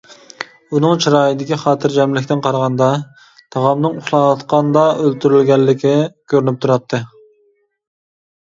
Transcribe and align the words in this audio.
ئۇنىڭ 0.75 1.01
چىرايىدىكى 1.03 1.57
خاتىرجەملىكتىن 1.63 2.41
قارىغاندا، 2.47 2.87
تاغامنىڭ 3.57 3.99
ئۇخلاۋاتقاندا 4.01 4.87
ئۆلتۈرۈلگەنلىكى 5.05 5.95
كۆرۈنۈپ 6.35 6.59
تۇراتتى. 6.65 7.03